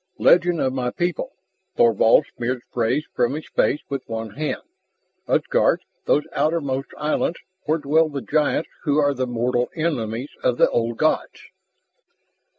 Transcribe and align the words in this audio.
"Legend 0.17 0.59
of 0.59 0.73
my 0.73 0.89
people." 0.89 1.33
Thorvald 1.77 2.25
smeared 2.35 2.63
spray 2.63 3.03
from 3.13 3.35
his 3.35 3.47
face 3.49 3.81
with 3.87 4.01
one 4.09 4.31
hand. 4.31 4.63
"Utgard, 5.27 5.83
those 6.05 6.23
outermost 6.33 6.87
islands 6.97 7.37
where 7.65 7.77
dwell 7.77 8.09
the 8.09 8.23
giants 8.23 8.71
who 8.81 8.97
are 8.97 9.13
the 9.13 9.27
mortal 9.27 9.69
enemies 9.75 10.31
of 10.43 10.57
the 10.57 10.67
old 10.71 10.97
gods." 10.97 11.43